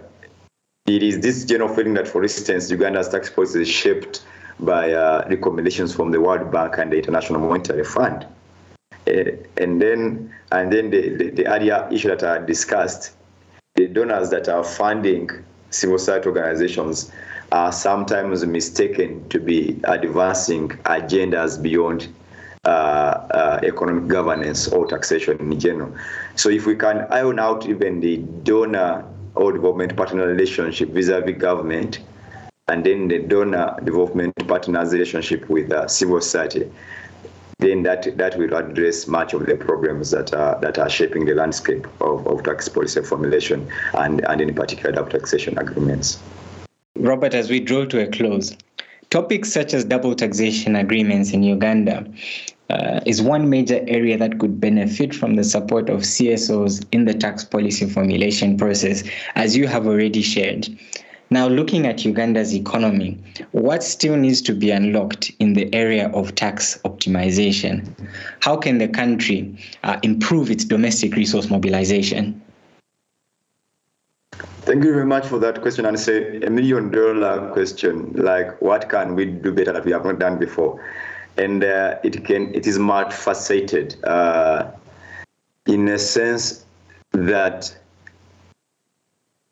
it 0.87 1.03
is 1.03 1.21
this 1.21 1.45
general 1.45 1.73
feeling 1.75 1.95
that, 1.95 2.09
for 2.09 2.23
instance, 2.23 2.71
Uganda's 2.71 3.09
tax 3.09 3.31
policy 3.31 3.63
is 3.63 3.69
shaped 3.69 4.25
by 4.59 4.93
uh, 4.93 5.27
recommendations 5.29 5.95
from 5.95 6.11
the 6.11 6.21
World 6.21 6.51
Bank 6.51 6.79
and 6.79 6.93
the 6.93 6.97
International 6.97 7.41
Monetary 7.41 7.85
Fund. 7.85 8.27
Uh, 9.07 9.13
and 9.57 9.81
then, 9.81 10.33
and 10.51 10.73
then 10.73 10.91
the, 10.91 11.17
the, 11.17 11.31
the 11.31 11.47
other 11.47 11.89
issue 11.93 12.09
that 12.09 12.23
I 12.23 12.39
discussed, 12.45 13.13
the 13.75 13.89
donors 13.89 14.31
that 14.31 14.49
are 14.49 14.65
funding 14.65 15.31
civil 15.71 15.99
society 15.99 16.29
organizations 16.29 17.11
are 17.51 17.73
sometimes 17.73 18.45
mistaken 18.47 19.29
to 19.29 19.39
be 19.39 19.81
advancing 19.85 20.69
agendas 20.85 21.61
beyond 21.63 22.13
uh, 22.65 22.69
uh, 22.71 23.61
economic 23.65 24.07
governance 24.07 24.69
or 24.69 24.87
taxation 24.87 25.37
in 25.41 25.59
general. 25.59 25.93
So 26.37 26.49
if 26.49 26.65
we 26.65 26.77
can 26.77 27.07
iron 27.11 27.41
out 27.41 27.67
even 27.67 27.99
the 27.99 28.19
donor 28.45 29.05
or 29.35 29.53
development 29.53 29.97
partner 29.97 30.29
relationship 30.29 30.91
vis-a-vis 30.91 31.39
government, 31.39 31.99
and 32.69 32.87
then 32.87 33.09
the 33.09 33.19
donor 33.19 33.77
development 33.83 34.33
partners 34.47 34.93
relationship 34.93 35.49
with 35.49 35.73
uh, 35.73 35.89
civil 35.89 36.21
society, 36.21 36.71
then 37.59 37.83
that, 37.83 38.17
that 38.17 38.39
will 38.39 38.55
address 38.55 39.09
much 39.09 39.35
of 39.35 39.47
the 39.47 39.57
problems 39.57 40.13
that 40.13 40.33
are, 40.33 40.61
that 40.61 40.79
are 40.79 40.89
shaping 40.89 41.25
the 41.25 41.35
landscape 41.35 41.87
of, 42.01 42.25
of 42.29 42.45
tax 42.45 42.69
policy 42.69 43.03
formulation 43.03 43.69
and, 43.95 44.25
and 44.27 44.41
in 44.41 44.55
particular 44.55 45.05
taxation 45.09 45.59
agreements. 45.59 46.23
Robert, 46.97 47.35
as 47.35 47.51
we 47.51 47.59
draw 47.59 47.85
to 47.87 48.03
a 48.03 48.07
close, 48.07 48.57
topics 49.13 49.53
such 49.53 49.75
as 49.75 49.85
double 49.85 50.15
taxation 50.15 50.75
agreements 50.75 51.33
in 51.33 51.43
Uganda 51.43 52.05
uh, 52.71 53.01
is 53.05 53.21
one 53.21 53.51
major 53.51 53.85
area 53.87 54.17
that 54.17 54.39
could 54.39 54.59
benefit 54.59 55.15
from 55.15 55.37
the 55.37 55.45
support 55.45 55.91
of 55.91 56.01
CSOs 56.01 56.87
in 56.93 57.05
the 57.05 57.13
tax 57.13 57.45
policy 57.45 57.87
formulation 57.87 58.57
process, 58.57 59.05
as 59.35 59.55
you 59.55 59.67
have 59.67 59.87
already 59.87 60.23
shared. 60.23 60.67
Now, 61.29 61.47
looking 61.47 61.87
at 61.87 62.05
Uganda's 62.07 62.55
economy, 62.55 63.19
what 63.51 63.83
still 63.83 64.17
needs 64.17 64.41
to 64.43 64.55
be 64.55 64.71
unlocked 64.71 65.31
in 65.39 65.53
the 65.53 65.73
area 65.75 66.09
of 66.11 66.35
tax 66.35 66.79
optimization? 66.87 67.87
How 68.41 68.57
can 68.57 68.79
the 68.79 68.89
country 68.89 69.55
uh, 69.83 69.99
improve 70.03 70.51
its 70.51 70.65
domestic 70.65 71.17
resource 71.17 71.51
mobilization? 71.51 72.41
Thank 74.65 74.85
you 74.85 74.93
very 74.93 75.07
much 75.07 75.27
for 75.27 75.41
that 75.41 75.61
question. 75.61 75.87
And 75.87 75.97
it's 75.97 76.07
a, 76.07 76.49
million 76.49 76.93
dollar 76.93 77.51
question. 77.53 78.13
Like, 78.13 78.63
what 78.63 78.89
can 78.89 79.17
we 79.17 79.25
do 79.25 79.53
better 79.53 79.73
that 79.73 79.85
we 79.85 79.91
have 79.91 80.05
not 80.05 80.21
done 80.21 80.39
before? 80.39 80.81
And 81.37 81.65
uh, 81.65 81.99
it 82.05 82.25
can 82.25 82.55
it 82.55 82.65
is 82.69 82.79
multifaceted 82.79 83.97
uh, 84.05 84.71
in 85.67 85.89
a 85.89 85.99
sense 85.99 86.65
that 87.11 87.77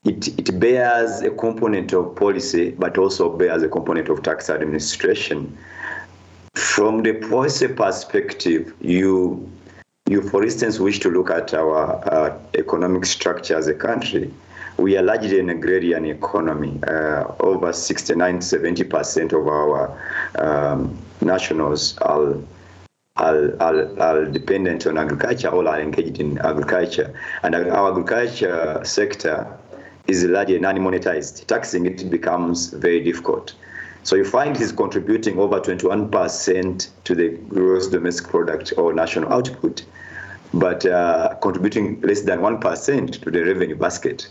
it, 0.04 0.28
it 0.38 0.60
bears 0.60 1.22
a 1.22 1.30
component 1.30 1.92
of 1.92 2.14
policy, 2.14 2.70
but 2.70 2.96
also 2.96 3.36
bears 3.36 3.64
a 3.64 3.68
component 3.68 4.08
of 4.10 4.22
tax 4.22 4.48
administration. 4.48 5.58
From 6.54 7.02
the 7.02 7.14
policy 7.14 7.66
perspective, 7.66 8.72
you, 8.80 9.50
you 10.08 10.22
for 10.22 10.44
instance, 10.44 10.78
wish 10.78 11.00
to 11.00 11.10
look 11.10 11.30
at 11.30 11.52
our 11.52 12.00
uh, 12.14 12.38
economic 12.54 13.06
structure 13.06 13.56
as 13.56 13.66
a 13.66 13.74
country. 13.74 14.32
We 14.80 14.96
are 14.96 15.02
largely 15.02 15.38
an 15.38 15.50
agrarian 15.50 16.06
economy. 16.06 16.80
Uh, 16.88 17.24
over 17.40 17.70
69, 17.70 18.38
70% 18.38 19.32
of 19.34 19.46
our 19.46 19.92
um, 20.38 20.96
nationals 21.20 21.98
are 21.98 22.34
are, 23.16 23.60
are, 23.60 24.00
are, 24.00 24.24
dependent 24.24 24.86
on 24.86 24.96
agriculture 24.96 25.48
or 25.48 25.68
are 25.68 25.78
engaged 25.78 26.18
in 26.18 26.38
agriculture. 26.38 27.12
And 27.42 27.54
our 27.54 27.90
agriculture 27.90 28.80
sector 28.82 29.58
is 30.06 30.24
largely 30.24 30.58
non-monetized. 30.58 31.46
Taxing 31.46 31.84
it 31.84 32.08
becomes 32.08 32.70
very 32.70 33.04
difficult. 33.04 33.52
So 34.04 34.16
you 34.16 34.24
find 34.24 34.58
is 34.58 34.72
contributing 34.72 35.38
over 35.38 35.60
21% 35.60 36.88
to 37.04 37.14
the 37.14 37.28
gross 37.48 37.88
domestic 37.88 38.28
product 38.28 38.72
or 38.78 38.94
national 38.94 39.30
output, 39.30 39.84
but 40.54 40.86
uh, 40.86 41.34
contributing 41.42 42.00
less 42.00 42.22
than 42.22 42.38
1% 42.38 43.22
to 43.22 43.30
the 43.30 43.44
revenue 43.44 43.76
basket. 43.76 44.26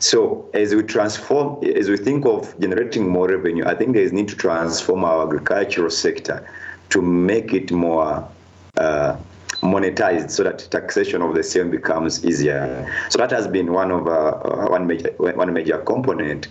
So 0.00 0.48
as 0.54 0.74
we 0.74 0.82
transform, 0.82 1.62
as 1.64 1.88
we 1.88 1.96
think 1.96 2.24
of 2.24 2.58
generating 2.60 3.08
more 3.08 3.28
revenue, 3.28 3.64
I 3.66 3.74
think 3.74 3.94
there 3.94 4.02
is 4.02 4.12
need 4.12 4.28
to 4.28 4.36
transform 4.36 5.04
our 5.04 5.24
agricultural 5.26 5.90
sector 5.90 6.48
to 6.90 7.02
make 7.02 7.52
it 7.52 7.72
more 7.72 8.28
uh, 8.76 9.16
monetized 9.60 10.30
so 10.30 10.44
that 10.44 10.68
taxation 10.70 11.20
of 11.20 11.34
the 11.34 11.42
same 11.42 11.70
becomes 11.70 12.24
easier. 12.24 12.88
So 13.08 13.18
that 13.18 13.30
has 13.32 13.48
been 13.48 13.72
one 13.72 13.90
of 13.90 14.06
uh, 14.06 14.68
one 14.68 14.86
major 14.86 15.10
one 15.18 15.52
major 15.52 15.78
component 15.78 16.46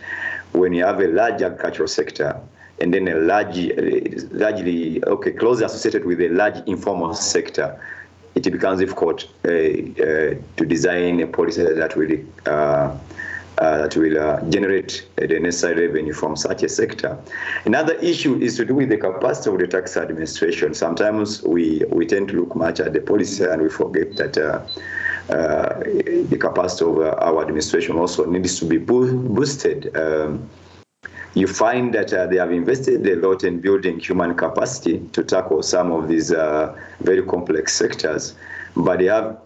when 0.52 0.74
you 0.74 0.84
have 0.84 1.00
a 1.00 1.08
large 1.08 1.42
agricultural 1.42 1.88
sector 1.88 2.40
and 2.80 2.94
then 2.94 3.08
a 3.08 3.16
large, 3.16 3.58
largely 4.32 5.04
okay 5.06 5.32
closely 5.32 5.66
associated 5.66 6.06
with 6.06 6.20
a 6.22 6.30
large 6.30 6.58
informal 6.68 7.14
sector. 7.14 7.80
It 8.36 8.44
becomes 8.52 8.80
difficult 8.80 9.26
uh, 9.46 9.50
uh, 9.50 10.36
to 10.58 10.66
design 10.66 11.22
a 11.22 11.28
policy 11.28 11.64
that 11.64 11.96
really 11.96 12.24
uh, 12.46 12.96
uh, 13.60 13.78
that 13.80 13.96
will 13.96 14.18
uh, 14.18 14.42
generate 14.50 15.08
the 15.16 15.40
necessary 15.40 15.88
revenue 15.88 16.14
from 16.14 16.36
such 16.36 16.64
a 16.64 16.70
sector. 16.70 17.18
Another 17.66 17.94
issue 17.96 18.36
is 18.40 18.56
to 18.58 18.66
do 18.66 18.76
with 18.76 18.90
the 18.90 18.98
capacity 18.98 19.50
of 19.50 19.60
the 19.60 19.68
tax 19.68 19.98
administration. 19.98 20.74
Sometimes 20.74 21.42
we, 21.44 21.84
we 21.90 22.06
tend 22.06 22.30
to 22.30 22.42
look 22.42 22.56
much 22.56 22.80
at 22.80 22.94
the 22.94 23.02
policy 23.02 23.44
and 23.44 23.62
we 23.62 23.70
forget 23.70 24.16
that 24.18 24.38
uh, 24.38 24.62
uh, 25.34 25.80
the 26.30 26.38
capacity 26.40 26.86
of 26.86 27.00
uh, 27.00 27.16
our 27.20 27.42
administration 27.42 27.98
also 27.98 28.26
needs 28.26 28.60
to 28.60 28.66
be 28.66 28.78
bo- 28.78 29.12
boosted. 29.14 29.96
Um, 29.98 30.50
you 31.34 31.48
find 31.48 31.94
that 31.94 32.14
uh, 32.14 32.26
they 32.28 32.38
have 32.38 32.52
invested 32.52 33.06
a 33.06 33.16
lot 33.16 33.44
in 33.44 33.60
building 33.60 34.00
human 34.00 34.34
capacity 34.36 35.00
to 35.14 35.24
tackle 35.24 35.62
some 35.62 35.92
of 35.92 36.08
these 36.08 36.32
uh, 36.32 36.76
very 37.02 37.22
complex 37.24 37.76
sectors, 37.76 38.36
but 38.76 39.00
they 39.00 39.06
have 39.06 39.38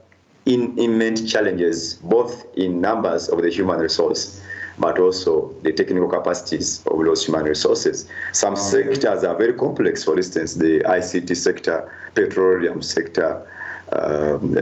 in, 0.45 0.77
immense 0.77 1.31
challenges, 1.31 1.95
both 1.95 2.45
in 2.55 2.81
numbers 2.81 3.29
of 3.29 3.41
the 3.41 3.49
human 3.49 3.79
resource, 3.79 4.41
but 4.79 4.99
also 4.99 5.53
the 5.61 5.71
technical 5.71 6.07
capacities 6.07 6.83
of 6.87 7.03
those 7.05 7.25
human 7.25 7.45
resources. 7.45 8.07
Some 8.31 8.55
sectors 8.55 9.23
are 9.23 9.35
very 9.35 9.53
complex, 9.53 10.03
for 10.03 10.17
instance, 10.17 10.55
the 10.55 10.79
ICT 10.79 11.35
sector, 11.37 11.91
petroleum 12.15 12.81
sector, 12.81 13.47
um, 13.91 14.55
uh, 14.57 14.61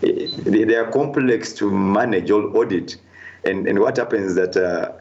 they, 0.00 0.64
they, 0.64 0.74
are 0.74 0.90
complex 0.90 1.52
to 1.52 1.70
manage 1.70 2.30
or 2.30 2.44
audit. 2.56 2.96
And, 3.44 3.68
and 3.68 3.78
what 3.78 3.98
happens 3.98 4.34
that 4.36 4.56
uh, 4.56 4.92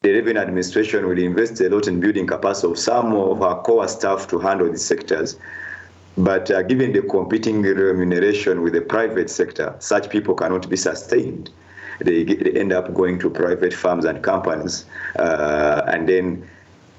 the 0.00 0.12
revenue 0.12 0.40
administration 0.40 1.06
will 1.06 1.18
invest 1.18 1.60
a 1.60 1.68
lot 1.68 1.86
in 1.86 2.00
building 2.00 2.26
capacity 2.26 2.72
of 2.72 2.78
some 2.78 3.14
of 3.14 3.42
our 3.42 3.62
core 3.62 3.86
staff 3.88 4.26
to 4.28 4.38
handle 4.38 4.70
these 4.70 4.84
sectors. 4.84 5.38
But 6.18 6.50
uh, 6.50 6.62
given 6.62 6.92
the 6.92 7.02
competing 7.02 7.62
remuneration 7.62 8.62
with 8.62 8.72
the 8.72 8.80
private 8.80 9.30
sector, 9.30 9.76
such 9.78 10.10
people 10.10 10.34
cannot 10.34 10.68
be 10.68 10.76
sustained. 10.76 11.50
They, 12.00 12.24
they 12.24 12.58
end 12.58 12.72
up 12.72 12.92
going 12.92 13.20
to 13.20 13.30
private 13.30 13.72
firms 13.72 14.04
and 14.04 14.22
companies, 14.22 14.84
uh, 15.16 15.82
and 15.86 16.08
then 16.08 16.48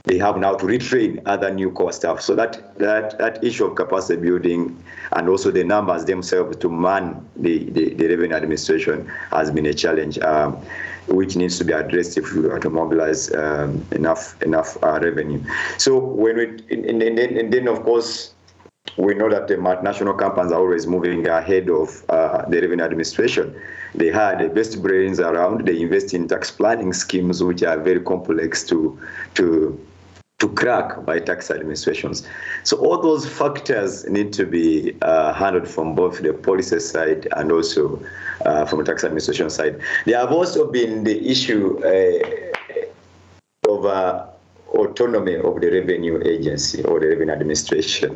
they 0.05 0.17
have 0.17 0.38
now 0.38 0.55
to 0.55 0.65
retrain 0.65 1.21
other 1.25 1.53
new 1.53 1.69
core 1.71 1.91
staff. 1.91 2.21
So 2.21 2.33
that 2.35 2.77
that 2.79 3.17
that 3.17 3.43
issue 3.43 3.65
of 3.65 3.75
capacity 3.75 4.21
building 4.21 4.81
and 5.11 5.29
also 5.29 5.51
the 5.51 5.63
numbers 5.63 6.05
themselves 6.05 6.57
to 6.57 6.69
man 6.69 7.25
the, 7.35 7.65
the, 7.71 7.93
the 7.93 8.07
revenue 8.07 8.35
administration 8.35 9.07
has 9.31 9.51
been 9.51 9.65
a 9.65 9.73
challenge. 9.73 10.17
Um, 10.19 10.57
which 11.07 11.35
needs 11.35 11.57
to 11.57 11.65
be 11.65 11.73
addressed 11.73 12.19
if 12.19 12.33
we 12.33 12.47
are 12.47 12.59
to 12.59 12.69
mobilize 12.69 13.33
um, 13.33 13.83
enough 13.91 14.39
enough 14.43 14.77
uh, 14.83 14.99
revenue. 15.01 15.43
So 15.79 15.97
when 15.97 16.38
we 16.38 16.45
and, 16.69 17.01
and, 17.01 17.19
and 17.19 17.51
then 17.51 17.67
of 17.67 17.83
course 17.83 18.33
we 18.98 19.13
know 19.13 19.29
that 19.29 19.48
the 19.48 19.55
multinational 19.55 20.17
companies 20.17 20.51
are 20.51 20.59
always 20.59 20.88
moving 20.88 21.27
ahead 21.27 21.69
of 21.69 22.03
uh, 22.09 22.45
the 22.50 22.62
revenue 22.62 22.83
administration. 22.83 23.55
They 23.95 24.07
had 24.12 24.39
the 24.39 24.50
best 24.50 24.81
brains 24.81 25.19
around. 25.19 25.65
They 25.65 25.81
invest 25.81 26.13
in 26.13 26.27
tax 26.27 26.51
planning 26.51 26.93
schemes, 26.93 27.43
which 27.43 27.63
are 27.63 27.79
very 27.79 28.01
complex 28.01 28.63
to 28.65 29.00
to 29.36 29.79
to 30.39 30.48
crack 30.50 31.05
by 31.05 31.19
tax 31.19 31.51
administrations. 31.51 32.25
So 32.63 32.77
all 32.77 33.01
those 33.01 33.27
factors 33.27 34.05
need 34.07 34.31
to 34.33 34.45
be 34.45 34.95
uh, 35.01 35.33
handled 35.33 35.67
from 35.67 35.95
both 35.95 36.21
the 36.21 36.33
policy 36.33 36.79
side 36.79 37.27
and 37.36 37.51
also 37.51 38.01
uh, 38.45 38.65
from 38.65 38.79
the 38.79 38.86
tax 38.86 39.03
administration 39.03 39.50
side. 39.50 39.79
There 40.05 40.17
have 40.17 40.31
also 40.31 40.71
been 40.71 41.03
the 41.03 41.29
issue 41.29 41.77
uh, 41.83 43.69
of 43.69 43.86
uh, 43.86 44.28
autonomy 44.73 45.35
of 45.35 45.61
the 45.61 45.69
revenue 45.71 46.21
agency 46.25 46.83
or 46.83 46.99
the 46.99 47.07
revenue 47.07 47.33
administration. 47.33 48.15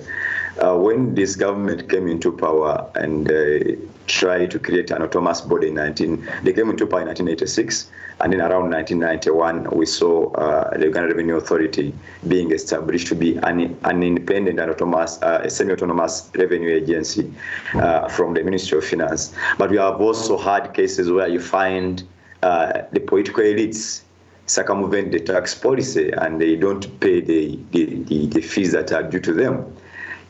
Uh, 0.61 0.77
when 0.77 1.15
this 1.15 1.35
government 1.35 1.89
came 1.89 2.07
into 2.07 2.31
power 2.31 2.87
and 2.95 3.31
uh, 3.31 3.75
tried 4.05 4.51
to 4.51 4.59
create 4.59 4.91
an 4.91 5.01
autonomous 5.01 5.41
body 5.41 5.69
in 5.69 5.75
19, 5.75 6.29
they 6.43 6.53
came 6.53 6.69
into 6.69 6.85
power 6.85 7.01
in 7.01 7.07
1986, 7.07 7.89
and 8.21 8.33
then 8.33 8.41
around 8.41 8.69
1991 8.69 9.75
we 9.75 9.85
saw 9.85 10.31
uh, 10.33 10.77
the 10.77 10.85
Uganda 10.85 11.09
Revenue 11.09 11.37
Authority 11.37 11.93
being 12.27 12.51
established 12.51 13.07
to 13.07 13.15
be 13.15 13.37
an, 13.37 13.75
an 13.83 14.03
independent 14.03 14.59
and 14.59 14.69
autonomous, 14.69 15.19
uh, 15.23 15.49
semi-autonomous 15.49 16.29
revenue 16.35 16.75
agency 16.75 17.33
uh, 17.73 18.07
from 18.09 18.35
the 18.35 18.43
Ministry 18.43 18.77
of 18.77 18.85
Finance. 18.85 19.33
But 19.57 19.71
we 19.71 19.77
have 19.77 19.99
also 19.99 20.37
had 20.37 20.73
cases 20.75 21.11
where 21.11 21.27
you 21.27 21.39
find 21.39 22.03
uh, 22.43 22.83
the 22.91 22.99
political 22.99 23.43
elites 23.43 24.02
circumvent 24.45 25.11
the 25.11 25.19
tax 25.19 25.55
policy 25.55 26.11
and 26.11 26.39
they 26.41 26.55
don't 26.55 26.99
pay 26.99 27.21
the, 27.21 27.57
the, 27.71 27.85
the, 28.03 28.27
the 28.27 28.41
fees 28.41 28.71
that 28.73 28.91
are 28.91 29.03
due 29.03 29.19
to 29.19 29.33
them. 29.33 29.75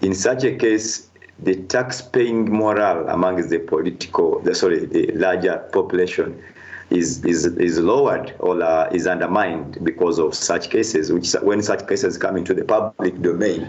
In 0.01 0.13
such 0.13 0.43
a 0.43 0.55
case, 0.55 1.09
the 1.39 1.55
tax-paying 1.63 2.51
morale 2.51 3.07
amongst 3.09 3.49
the 3.49 3.59
political, 3.59 4.39
the, 4.39 4.53
sorry, 4.53 4.85
the 4.85 5.07
larger 5.13 5.57
population 5.73 6.41
is 6.89 7.23
is 7.25 7.45
is 7.45 7.79
lowered 7.79 8.35
or 8.39 8.61
uh, 8.61 8.87
is 8.91 9.07
undermined 9.07 9.83
because 9.83 10.19
of 10.19 10.35
such 10.35 10.69
cases. 10.69 11.11
Which 11.11 11.33
when 11.41 11.63
such 11.63 11.87
cases 11.87 12.17
come 12.17 12.37
into 12.37 12.53
the 12.53 12.63
public 12.63 13.19
domain, 13.21 13.63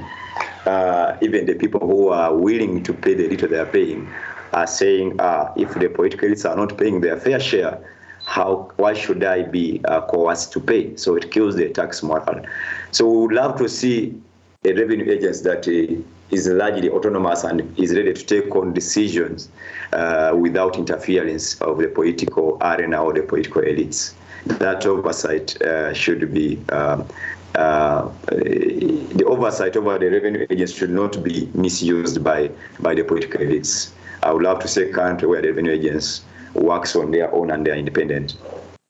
uh, 0.66 1.16
even 1.22 1.46
the 1.46 1.54
people 1.54 1.80
who 1.80 2.08
are 2.08 2.34
willing 2.36 2.82
to 2.82 2.92
pay 2.92 3.14
the 3.14 3.28
little 3.28 3.48
they 3.48 3.58
are 3.58 3.66
paying 3.66 4.08
are 4.52 4.66
saying, 4.66 5.18
uh, 5.20 5.52
if 5.56 5.72
the 5.74 5.88
political 5.88 6.28
elites 6.28 6.48
are 6.48 6.56
not 6.56 6.76
paying 6.76 7.00
their 7.00 7.16
fair 7.16 7.40
share, 7.40 7.78
how 8.24 8.70
why 8.76 8.94
should 8.94 9.22
I 9.22 9.42
be 9.42 9.80
uh, 9.84 10.00
coerced 10.02 10.52
to 10.52 10.60
pay? 10.60 10.96
So 10.96 11.14
it 11.14 11.30
kills 11.30 11.56
the 11.56 11.68
tax 11.68 12.02
morale. 12.02 12.44
So 12.90 13.08
we 13.08 13.26
would 13.26 13.32
love 13.34 13.58
to 13.58 13.68
see 13.68 14.20
a 14.64 14.72
revenue 14.72 15.10
agency 15.10 15.44
that 15.44 15.68
uh, 15.68 16.02
is 16.30 16.48
largely 16.48 16.88
autonomous 16.88 17.44
and 17.44 17.78
is 17.78 17.94
ready 17.94 18.14
to 18.14 18.24
take 18.24 18.54
on 18.56 18.72
decisions 18.72 19.50
uh, 19.92 20.32
without 20.36 20.76
interference 20.76 21.60
of 21.60 21.78
the 21.78 21.88
political 21.88 22.58
arena 22.62 23.02
or 23.02 23.12
the 23.12 23.22
political 23.22 23.62
elites. 23.62 24.14
That 24.46 24.84
oversight 24.86 25.60
uh, 25.62 25.92
should 25.94 26.32
be 26.32 26.58
um, 26.70 27.06
uh, 27.54 28.10
the 28.26 29.24
oversight 29.26 29.76
over 29.76 29.98
the 29.98 30.10
revenue 30.10 30.46
agency 30.50 30.74
should 30.74 30.90
not 30.90 31.22
be 31.22 31.48
misused 31.54 32.24
by 32.24 32.50
by 32.80 32.94
the 32.94 33.04
political 33.04 33.40
elites. 33.40 33.90
I 34.22 34.32
would 34.32 34.42
love 34.42 34.60
to 34.60 34.68
see 34.68 34.82
a 34.82 34.92
country 34.92 35.28
where 35.28 35.42
the 35.42 35.48
revenue 35.48 35.72
agents 35.72 36.22
works 36.54 36.96
on 36.96 37.10
their 37.10 37.32
own 37.34 37.50
and 37.50 37.66
they 37.66 37.70
are 37.70 37.76
independent. 37.76 38.36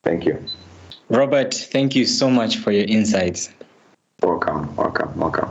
Thank 0.03 0.27
you. 0.27 0.45
Robert, 1.09 1.55
thank 1.55 1.95
you 1.95 2.07
so 2.07 2.31
much 2.31 2.57
for 2.59 2.73
your 2.73 2.85
insights. 2.85 3.51
Welcome, 4.23 4.75
welcome, 4.77 5.19
welcome. 5.19 5.51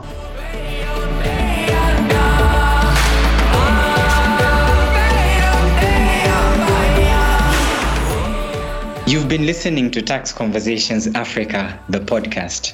You've 9.06 9.28
been 9.28 9.46
listening 9.46 9.90
to 9.92 10.02
Tax 10.02 10.32
Conversations 10.32 11.06
Africa, 11.08 11.78
the 11.88 12.00
podcast, 12.00 12.72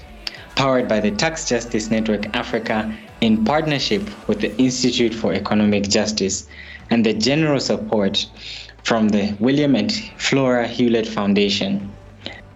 powered 0.55 0.88
by 0.88 1.00
the 1.00 1.11
Tax 1.11 1.48
Justice 1.48 1.90
Network 1.90 2.35
Africa 2.35 2.96
in 3.20 3.44
partnership 3.44 4.03
with 4.29 4.40
the 4.40 4.57
Institute 4.57 5.12
for 5.12 5.35
Economic 5.35 5.88
Justice 5.88 6.48
and 6.88 7.05
the 7.05 7.14
general 7.14 7.61
support 7.61 8.26
from 8.85 9.09
the 9.09 9.35
William 9.40 9.75
and 9.75 9.93
Flora 10.16 10.66
Hewlett 10.66 11.07
Foundation. 11.07 11.93